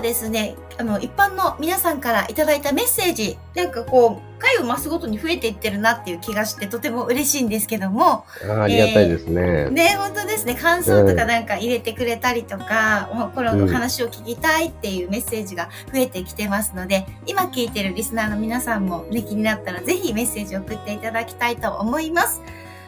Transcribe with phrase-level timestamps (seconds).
[0.00, 9.68] はですねあの一般の皆さんからいただいたメッセージなんかこう回を増すごとに増えていってるなっていう気がしてとても嬉しいんですけどもあーありがたいですね。
[9.70, 10.54] ね、本当ですね。
[10.54, 22.40] 感想とかなんか入れてくれたりとか、もうこの話を聞きたいっていうメッセージが増えてきてますので、今聞いてるリスナーの皆さんもね、気になったらぜひメッセージを送っていただきたいと思います。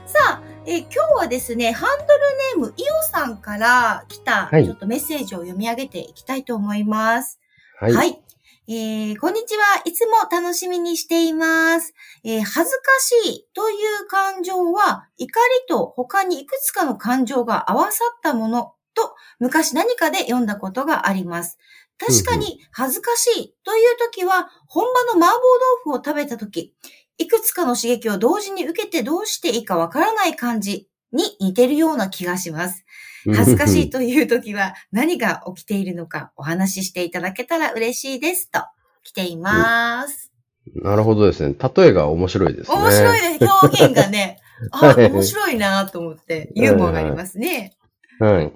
[0.07, 7.41] さあ、えー今日はですね、ハンドルネームイオさんから来た、はいちょっとメッセージを読み上げていきたいと思います。
[7.81, 7.93] はい。
[7.93, 8.23] はい。
[8.69, 9.83] えーこんにちは。
[9.85, 11.95] いつも楽しみにしています。
[12.23, 21.59] えー恥ずかしいという感情は、怒りと他にいくつかの感情が合わさったものと、昔何かで読んだことがあります。
[21.99, 25.41] 確かに恥ずかしいという時は、本場の麻婆
[25.83, 26.75] 豆腐を食べた時、
[27.19, 32.85] いくつかの刺激を同時に受けてどうしていいかわからない感じに似てるような気がします。
[33.27, 38.61] 恥ずかしいという時は何が起きているのかお話ししていただけたら嬉しいですと
[39.05, 40.33] 来ています。
[40.75, 41.55] なるほどですね。
[41.77, 42.77] 例えが面白いですね。
[42.77, 43.39] 面白いね。
[43.63, 44.41] 表現がね。
[44.71, 47.77] あ、 はい面白いなと思って、ユーモアがありますね。
[48.21, 48.53] はい。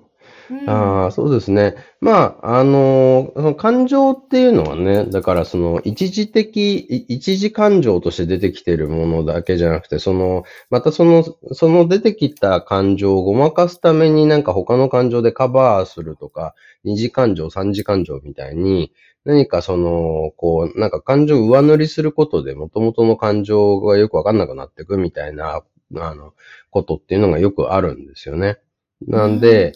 [0.51, 1.77] うんああ、そうですね。
[2.01, 18.93] まあ、あのーその感情っていうのはね、だからその一時的、い一時感情として出てきてるものだけじゃなくて、その、またその、その出てきた感情をごまかすためになんか他の感情でカバーするとか、二次感情、三次感情みたいに、
[19.25, 25.63] 何かその、こう、なんか感情を上塗りすることで元々の感情がよくわかんなくなっていくみたいな、
[25.97, 26.33] あの、
[26.71, 28.59] ことっていうのがよくあるんですよね。
[29.07, 29.73] なんで、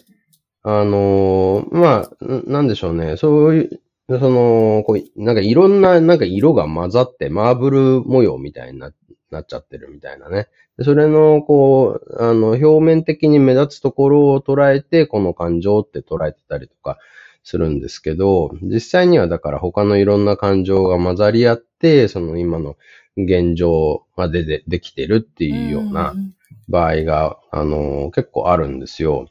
[0.63, 3.17] あのーまあ、んなんでしょうね。
[3.17, 8.91] そういう、その、こう、なんかいろんな、なんか色が混ざって、マーブル模様みたいにな
[9.31, 10.47] なっちゃってるみたいなね。
[10.77, 16.97] でそれの、こう、あの、表面的に目立つところを捉えて、この感情って捉えてたりとか
[17.43, 22.75] するんですけど、実際にはだから他のいろんな感情が混ざり合って、その今の
[23.17, 26.33] 現状が出て、できてるっていうような、ん
[26.67, 29.27] 場合が、あのー結構あるんですよ。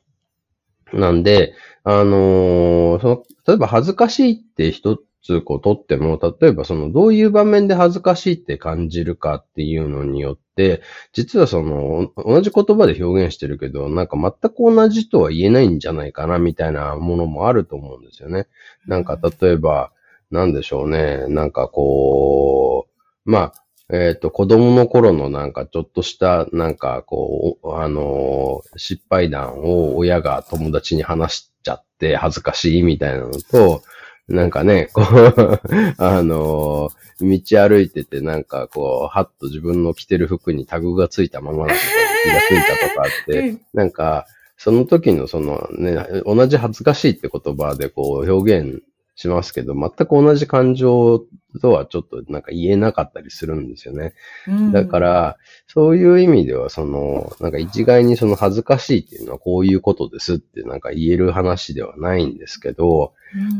[0.92, 18.46] なんで、あのーその、例えば恥ずかしいって一つこう取っても、例えばその、どういう場面で恥ずかしいって感じるかっていうのによって、実はその、同じ言葉で表現してるけど、なんか全く同じとは言えないんじゃないかな、みたいなものもあると思うんですよね。
[18.86, 19.92] なんか、例えば、
[20.30, 21.26] なんでしょうね。
[21.28, 22.86] なんかこ
[23.26, 33.82] う、まあ、えっ、と、子供の頃のなんかちょっとした、なんかこう、あのー失敗談を親が友達に話しちゃって恥ずかしいみたいなのと、
[34.28, 35.04] なんかね、こう、
[35.98, 41.86] あのー道歩いててなんかこう、はっと自分の着てる服にタグがついたままだとか、
[42.24, 43.60] 気がついたとかって、うん。
[43.74, 44.26] なんか、
[44.56, 45.96] その時のそのね、
[46.26, 48.82] 同じ恥ずかしいって言葉でこう表現
[49.20, 51.22] しますけど、全く同じ感情
[51.60, 54.14] とはちょっとなんか言えなかったりするんですよね。
[54.48, 55.36] うんだから、
[55.66, 63.12] そういう意味では、その、なんか一概にその恥ずかしいっていうのはこういうことですってなんか言える話ではないんですけど、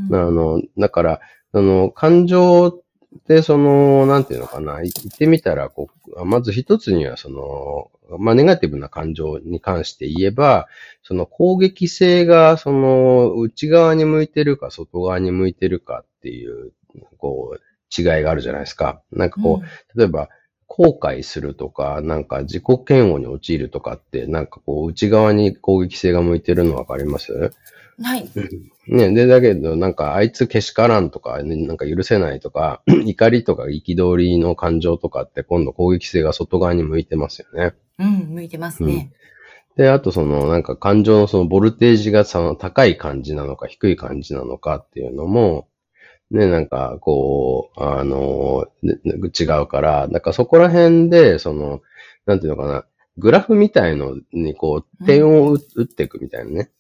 [0.09, 1.21] うんあの、だから、
[1.53, 2.81] その、感情
[3.17, 10.69] って、その、なんていうのかな、い言ってみたら、こう、まず一つには、その、まあ、ネガティブな感情に関して言えば、
[11.03, 16.73] その攻撃性が、その、内側に向いてるか、外側に向いてるかっていう、
[17.19, 17.61] こう、
[17.97, 19.03] 違いがあるじゃないですか。
[19.13, 20.29] なんかこう、例えば、
[20.67, 27.33] 後悔するとか、なんか自己嫌悪に陥るとかって、なんかこう、内側に攻撃性が向いてるのわかります？
[27.33, 27.51] うん
[28.03, 28.29] はい。
[28.87, 37.75] ね、で、だけど、なんか、あいつけしからんとか、ねなんか許せないとか、 怒りとか憤りの感情とかって、今度攻撃性が外側に向いてますよね。
[37.99, 39.13] うん、向いてますね。
[39.77, 45.69] で、あとその、なんか感情のそのボルテージがその高い感じなのか低い感じなのかっていうのも、
[46.31, 51.83] ね、なんかこう、あの、ね違うから、だからそこら辺で、その、
[52.27, 52.85] なんていうのかな、
[53.19, 56.71] グラフみたいのにこう、点を打打っていくみたいなね。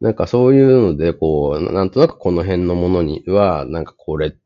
[0.00, 4.36] なんかそういうので、こう、なんとなくこの辺のものには、なんかこれ、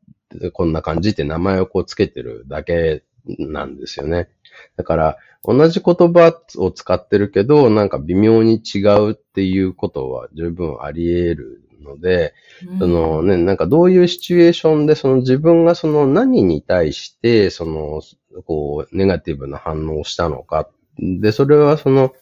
[0.53, 4.29] こんな感じって名前をこうつけてるだけなんですよね。
[4.77, 12.33] だから、同じ言葉を使ってるけど、なんか微妙に違うっていうことは十分あり得るので、
[12.77, 18.01] そのね、なんかどういうシチュエーションで、その自分がその何に対して、その、
[18.45, 20.69] こう、ネガティブな反応をしたのか。
[20.99, 22.13] で、それはその、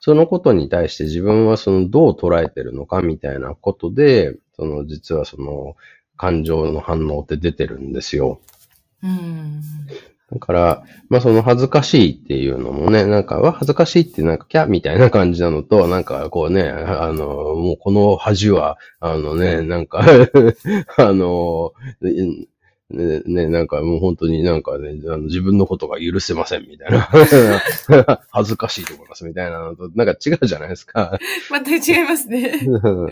[0.00, 5.76] そのことに対して自分はそのどう捉えてるのかみたいなことで、その実はその
[6.16, 8.40] 感情の反応って出てるんですよ。
[9.02, 9.60] うん。
[10.30, 17.24] だから、まあその恥ずかしいっていうのもね、なんか、わ、恥ずかしいってなんか、キャみたいな感じなのと、なんかこうね、あの、
[17.54, 20.04] もうこの恥は、あのね、なんか
[20.98, 21.72] あの、
[22.90, 27.00] ね、ね、なんかもう本当になんかね、あの自分のことが許せませんみたいな。
[28.30, 31.18] 恥ずかしいと思いますみたいなのと、なんか違うじゃないですか。
[31.50, 32.60] 全く違いますね。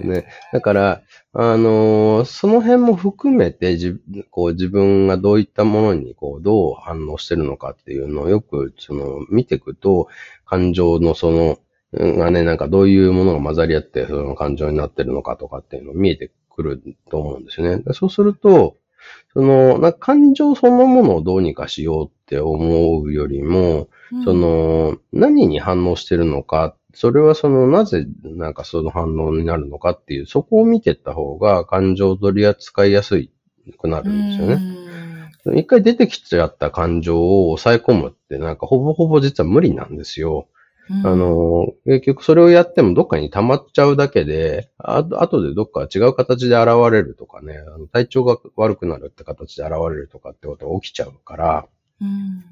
[0.00, 0.28] ね。
[0.52, 1.02] だから、
[1.34, 3.96] あのー、その辺も含めてじ、
[4.30, 10.08] こう自分がどういったものにこうどう反応してるのかっていうのをよくその見ていくと、
[10.46, 11.58] 感情のその、
[11.92, 17.82] がね、なんかどういうものが混ざり合って、その感情になってるのかとかっていうのを見えてくると思うんですよね。
[17.92, 18.76] そうすると、
[19.32, 33.28] その、な感情そのものをどうにかしようって思うよりも、うん、その、何に反応してるのか、それはその、なぜ、なんかその反応になるのかっていう、そこを見てった方が感情を取り扱いやす
[33.78, 34.86] くなるんですよね。
[35.60, 40.48] 一回出てきちゃった感情を抑え込むって、なんかほぼほぼ実は無理なんですよ。
[41.04, 51.66] あの、結局それをやってもどっかに溜まっちゃうだけで、あ後でどっか違う形で現れるとかね、あの体調が悪くなるって形で現れるとかってことが起きちゃうから、
[52.00, 52.44] うん、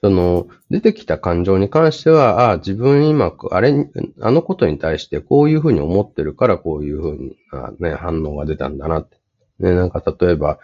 [0.00, 3.74] その、出てきた感情に関しては、あ自分今、あれ、
[4.20, 7.36] あのことに対してこういうふうに思ってるからこういうふうに、
[7.80, 9.18] ね、反応が出たんだなって。
[9.58, 10.58] ね、なんか例えば、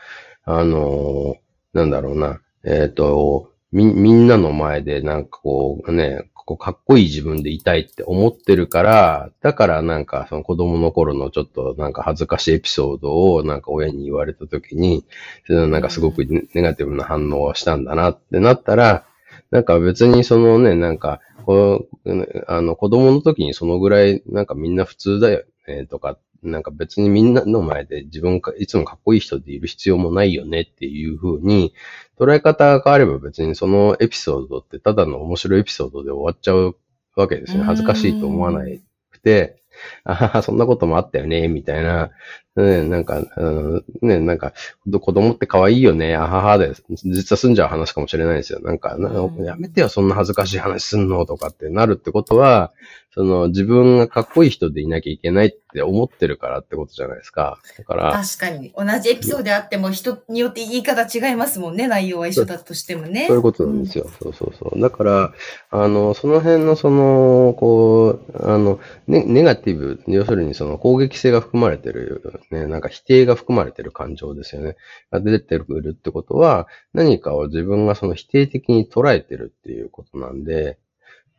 [0.45, 1.37] あの
[1.73, 15.05] なんだろうな、えっ、ー、と、み、みんなの前でなんかこうね、こうかっこいい自分でいたいって思ってるから、だからなんかその子供の頃のちょっとなんか恥ずかしいエピソードをなんか親に言われた時に、
[15.49, 19.07] なんかすごくネガティブな反応をしたんだなってなったら、
[19.51, 31.75] なんか別にそのね、なんか、こう、あの子供の時にそのぐらいなんかみんな普通だよねとかなんか別にみんなの前で自分か、いつもかっこいい人でいる必要もないよねっていう風に、
[32.19, 36.77] 捉え方が変われば別にそのエピソードってただの面白いエピソードで終わっちゃう
[37.17, 37.65] わけですね。
[37.65, 38.65] 恥ずかしいと思わな
[39.11, 39.63] くて、
[40.05, 42.11] ああ、そんなこともあったよね、みたいな。
[42.57, 44.53] ね、なんか、あのね、なんか、
[45.01, 48.61] 子供って可愛いよね、あははで、実は済んじゃう話かもしれないですよ。
[48.61, 48.97] なんか、
[49.41, 52.73] やめてよ、そんな恥ずかしい話すんのとかってなるってことは、
[53.15, 57.61] その、自分がかっこいい人でいなきゃいけないって思ってるからってことじゃないですか。
[57.79, 58.13] だから。
[58.13, 58.75] 確かに。
[58.77, 63.27] 同じエピソードであっても、人によって言い方違いますもんね、内容は一緒だとしてもね。
[63.29, 64.05] そういうことなんですよ。
[64.05, 64.81] うん、そうそうそう。
[64.81, 65.33] だから、
[65.71, 72.21] あの、その辺の、その、こう、あの、ね、ネガティブ、要するにその攻撃性が含まれてる
[72.51, 74.77] ね、なんか否定が含まれてる感情ですよね。
[75.11, 80.79] が出てくるってことは、何かを自分がその否定的に捉えてるっていうことなんで、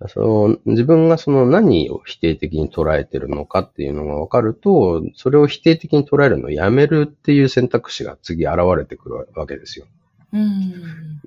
[0.10, 9.86] その自分がその何を否定的に捉えてるのかっていうのが分かると、それを否定的に捉えるのをやめるっていう選択肢が次現れてくるわけですよ。
[10.34, 10.72] うん。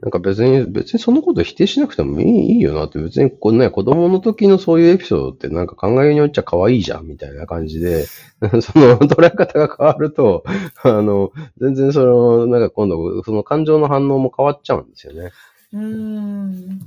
[0.03, 8.05] なんか別に、別にそのこと否定しなくてもいいいいよなって、別にこのね、子供の時のそういうエピソードってなんか考えによっちゃ可愛いじゃんみたいな感じで、
[8.61, 10.45] その捉え方が変わると、
[10.83, 15.31] あの、全然その、なんか今度、その感情の反応も変わっちゃうんですよね。
[15.73, 16.81] うん。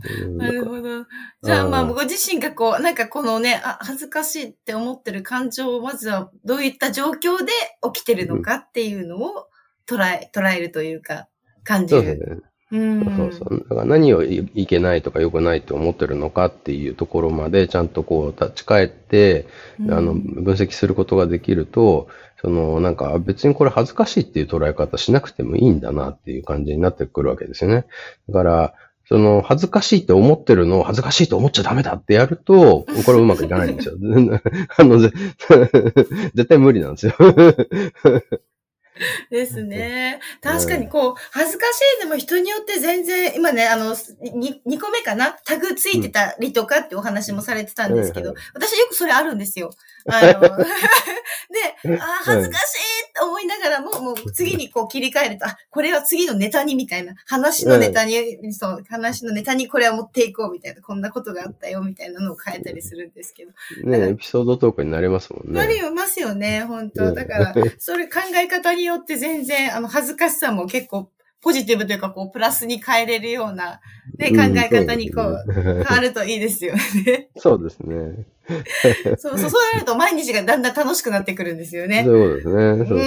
[1.44, 7.52] じゃあ、まあ、ご自身がこう、なんかこのね、あ、恥ずかしいって思ってる感情を、まずはどういった状況で
[7.94, 9.48] 起きてるのかっていうのを
[9.88, 11.28] 捉え、捉えるというか、
[11.64, 12.02] 感じる。
[12.02, 12.42] そうですね。
[12.72, 13.66] うん、そうそう。
[13.70, 19.46] だから何をいけないとか良くないと思ってるのかっていうところまでちゃんとこう立ち返って、
[19.80, 22.08] うん、あの、分析することができると、
[22.40, 27.86] その、なんか別にこれ恥ずかしいっていう捉え方しなくてもいいんだなっていう感じになってくるわけですよね。
[28.30, 28.74] だから、
[29.12, 33.96] その、恥ずかしいって思ってるのを恥ずかしいと思っちゃダメだってやると、これうまくいかないんですよ。
[34.78, 35.00] あの、
[36.34, 37.14] 絶対無理なんですよ。
[39.32, 40.20] ですね。
[40.42, 42.02] 確かにこう、恥ずかしい。
[42.02, 45.38] でも人によって全然、今ね、あの、2, 2個目かな？
[45.46, 49.72] タグついてたりとかってお話もされてたんですけど、私よくそれあるんですよ。
[50.06, 50.40] あの、
[51.86, 63.52] で、あ恥ずかしいって思いながらも、もう次にこう切り替えると、あ、これは次のネタにみたいな、話のネタに、そう、話のネタにこれは持っていこうみたいな、こんなことがあったよみたいなのを変えたりするんですけど。
[63.84, 65.60] ねエピソードトークになりますもんね。
[65.60, 67.14] なりますよね、本当。
[67.14, 71.10] だから、それ考え方によって全然、あの、恥ずかしさも結構
[71.42, 73.82] ポジティブというか、こう、プラスに変えれるような、
[74.18, 77.30] ね、考え方にこう、変わるといいですよね。
[77.38, 78.26] そうですね。
[79.18, 82.04] そうそう、そうなると毎日がだんだん楽しくなってくるんですよね。
[82.06, 82.86] そうですね。
[82.86, 83.02] そうう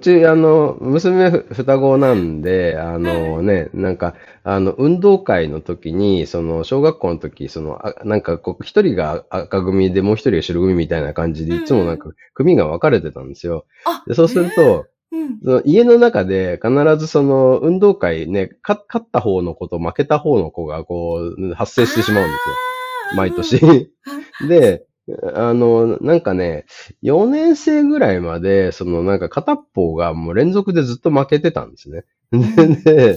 [0.00, 13.66] ち、あの、娘双子なんで、あのね、なんか、あの、運動会の時に、その、小学校の時、その、あなんか、こう、一人が赤組でもう一人が白組みたいな感じで、いつもなんか、組が分かれてたんですよ。
[14.06, 14.86] でそうすると、
[15.44, 22.54] その家の中で必ずその運動会ね、勝った方の子と負けた方の子がこう発生してしまうんですよ。
[23.16, 23.90] 毎年。
[24.48, 24.86] で、
[25.34, 26.66] あの、なんかね、
[27.02, 32.04] 4年生ぐらいまで、そのなんか片っぽがもう連続でずっと負けてたんですね。
[32.84, 33.16] で、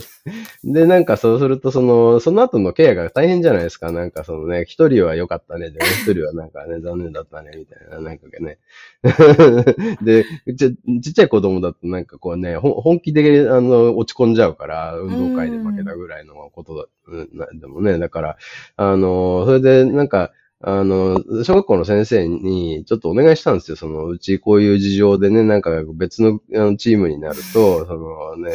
[0.63, 3.91] で、なんかそうすると、その、その後のケアが大変じゃないですか。
[3.91, 8.57] なんかそのね、一人は良かったね、でも一人はなんかね、残念だったね、みたいな、なんかね。
[10.01, 10.25] で
[10.57, 18.37] ち、ちっちゃい子供だとなんかこうね、本気で、あの、落ち込んじゃうから、運動会で負けたぐらいのことだ、でもね、だから、
[18.77, 20.31] あの、それでなんか、
[20.65, 23.75] あの、小学校の先生にちょっとお願いしたんですよ。
[23.75, 26.39] その、うちこういう事情でね、なんか別の
[26.77, 28.53] チームになると、そのね、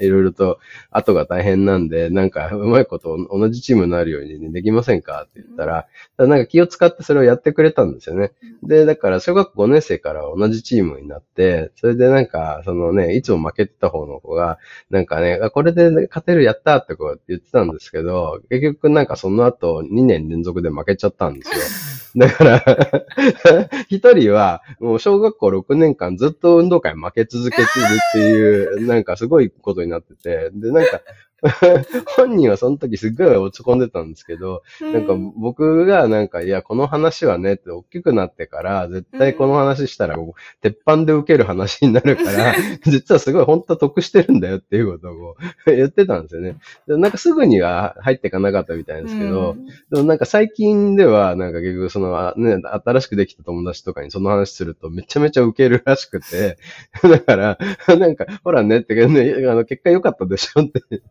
[0.00, 0.60] いろいろと
[0.92, 5.86] 後が大変なんで、なんかうまいこと同じチームになるように、できませんかって言ったら、
[6.18, 8.30] なんか気を使ってそれをやってくれたんですよね。
[8.62, 14.58] で、だから小学校5年生から同じチームになって、それでなんか、そのね、いつも負けてた方の子が、
[14.90, 21.94] なんかね、これで勝てるやったってこう言ってたんですけど、結局なんかその後2年連続で負けちゃったんですよ。
[22.16, 22.64] だから
[23.90, 31.00] 一人は、もう小学校6年間ずっと運動会負け続けてるっていう、なんかすごいことになってて、で、なんか、
[32.16, 40.16] 本人はその時すっごい落ち込んでたんですけど、なんか僕がなんか、いや、この話はねって大きくなってから、絶対この話したら、
[40.62, 42.54] 鉄板で受ける話になるから、
[42.86, 45.36] 実はすごい本当は得してるんだよっていうことを
[45.66, 46.56] 言ってたんですよね。
[46.86, 49.56] でなんかすぐには入っていかなかったみたいですけど、
[49.90, 56.56] でもなんか最近では、なんか結局その、ね、新しくできた友達とかにその話するとめちゃめちゃ受けるらしくて、
[57.02, 57.58] だから、
[57.98, 61.02] なんか、ほらねって、ね、あの結果良かったでしょって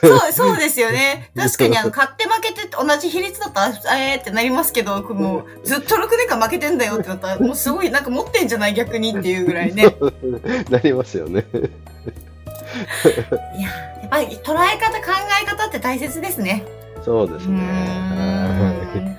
[0.00, 1.30] そう、そうですよね。
[1.36, 9.96] 確かに、あの、勝って負けて同じ比率だったら、えーってなりますけど、もう、 ずっと6年間負けてんだよってなったら、もうすごい、なんか持ってんじゃない逆にっていうぐらいね。
[10.70, 11.44] なりますよね。
[13.58, 15.12] いや、やっぱり捉え方、考
[15.42, 16.64] え方って大切ですね。
[17.04, 17.60] そうですね。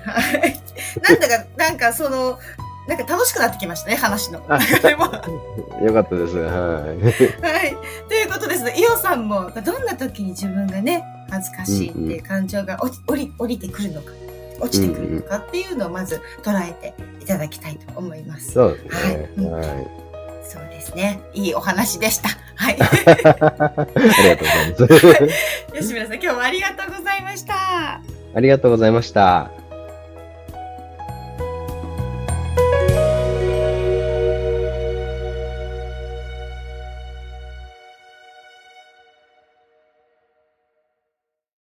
[0.04, 0.60] はい。
[1.02, 2.38] なんだか、なんかその、
[2.86, 4.40] なんか楽しくなってきましたね、話の。
[5.82, 6.36] よかったです。
[6.36, 7.02] はい。
[7.02, 7.76] はい。
[8.08, 14.12] ということですね、イオさんも、どんな時に自分がね、恥ずかしいっていう感情が降り降りてくるのか、
[14.60, 18.52] 落ちてくるのかっていうのをまず捉えていただきたいと思います。
[18.52, 19.50] そうですね。
[19.50, 19.68] はい。
[19.68, 20.04] はい
[20.46, 21.20] そうですね。
[21.32, 22.28] いいお話でした。
[22.54, 22.76] はい。
[22.78, 25.32] ありがとうございます。
[25.80, 27.54] 吉村さん、今日もありがとうございました。
[28.34, 29.50] ありがとうございました。